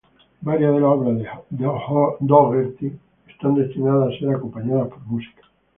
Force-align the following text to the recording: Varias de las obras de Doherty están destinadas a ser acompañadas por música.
Varias 0.41 0.73
de 0.73 0.79
las 0.79 0.89
obras 0.97 1.29
de 1.51 2.25
Doherty 2.43 2.91
están 3.27 3.53
destinadas 3.53 4.15
a 4.15 4.19
ser 4.19 4.29
acompañadas 4.33 4.87
por 4.87 4.99
música. 5.05 5.43